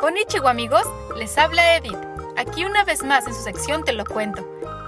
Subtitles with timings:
[0.00, 1.98] Konnichiwa amigos, les habla Edith.
[2.38, 4.42] Aquí una vez más en su sección Te lo cuento.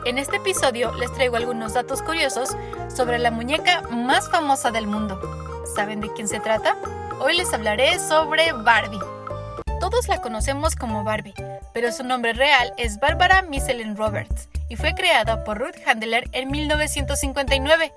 [0.07, 2.57] En este episodio les traigo algunos datos curiosos
[2.89, 5.21] sobre la muñeca más famosa del mundo.
[5.77, 6.79] ¿Saben de quién se trata?
[7.21, 8.99] Hoy les hablaré sobre Barbie.
[9.81, 11.35] Todos la conocemos como Barbie,
[11.75, 16.51] pero su nombre real es Barbara Michelin Roberts y fue creada por Ruth Handler en
[16.51, 17.93] 1959.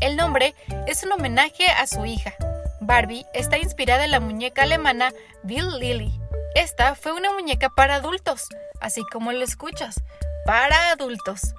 [0.00, 0.54] El nombre
[0.86, 2.32] es un homenaje a su hija.
[2.80, 5.12] Barbie está inspirada en la muñeca alemana
[5.42, 6.23] Bill Lilly.
[6.54, 8.48] Esta fue una muñeca para adultos,
[8.80, 10.04] así como lo escuchas,
[10.46, 11.52] para adultos.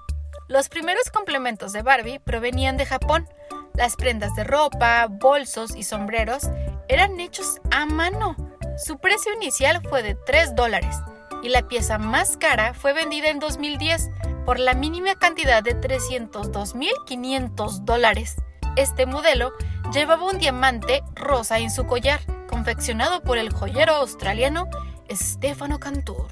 [0.48, 3.28] Los primeros complementos de Barbie provenían de Japón.
[3.74, 6.50] Las prendas de ropa, bolsos y sombreros
[6.88, 8.38] eran hechos a mano.
[8.78, 10.96] Su precio inicial fue de 3 dólares
[11.44, 14.12] y la pieza más cara fue vendida en 2010
[14.46, 18.38] por la mínima cantidad de 302.500 dólares.
[18.78, 19.52] Este modelo
[19.92, 24.70] llevaba un diamante rosa en su collar, confeccionado por el joyero australiano
[25.12, 26.28] Stefano Cantor.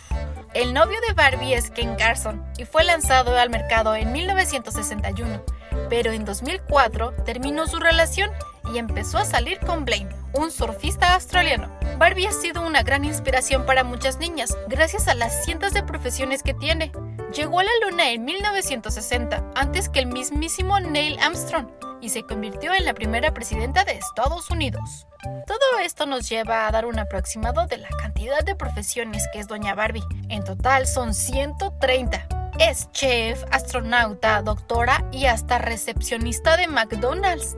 [0.53, 5.43] El novio de Barbie es Ken Carson y fue lanzado al mercado en 1961,
[5.89, 8.29] pero en 2004 terminó su relación
[8.73, 11.71] y empezó a salir con Blaine, un surfista australiano.
[11.97, 16.43] Barbie ha sido una gran inspiración para muchas niñas, gracias a las cientos de profesiones
[16.43, 16.91] que tiene.
[17.33, 21.67] Llegó a la luna en 1960, antes que el mismísimo Neil Armstrong,
[22.03, 25.07] y se convirtió en la primera presidenta de Estados Unidos.
[25.47, 29.47] Todo esto nos lleva a dar un aproximado de la cantidad de profesiones que es
[29.47, 30.03] Doña Barbie.
[30.27, 32.27] En total son 130.
[32.59, 37.55] Es chef, astronauta, doctora y hasta recepcionista de McDonald's.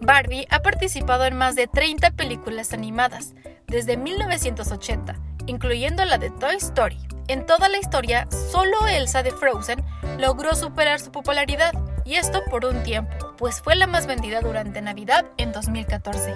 [0.00, 3.34] Barbie ha participado en más de 30 películas animadas
[3.66, 5.16] desde 1980,
[5.46, 6.98] incluyendo la de Toy Story.
[7.26, 9.84] En toda la historia, solo Elsa de Frozen
[10.18, 11.72] logró superar su popularidad,
[12.04, 16.34] y esto por un tiempo, pues fue la más vendida durante Navidad en 2014.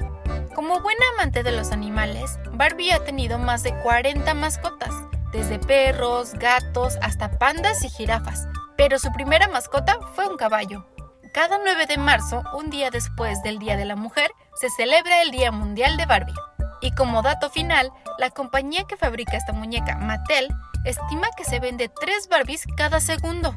[0.55, 4.95] Como buena amante de los animales, Barbie ha tenido más de 40 mascotas,
[5.31, 10.87] desde perros, gatos hasta pandas y jirafas, pero su primera mascota fue un caballo.
[11.35, 15.31] Cada 9 de marzo, un día después del Día de la Mujer, se celebra el
[15.31, 16.33] Día Mundial de Barbie.
[16.81, 20.49] Y como dato final, la compañía que fabrica esta muñeca, Mattel,
[20.87, 23.55] estima que se vende 3 Barbies cada segundo.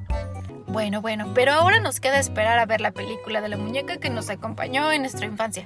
[0.68, 4.10] Bueno, bueno, pero ahora nos queda esperar a ver la película de la muñeca que
[4.10, 5.66] nos acompañó en nuestra infancia.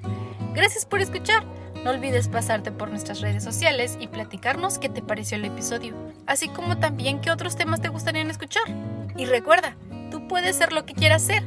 [0.54, 1.44] Gracias por escuchar.
[1.84, 5.96] No olvides pasarte por nuestras redes sociales y platicarnos qué te pareció el episodio,
[6.28, 8.64] así como también qué otros temas te gustarían escuchar.
[9.18, 9.76] Y recuerda,
[10.12, 11.44] tú puedes ser lo que quieras ser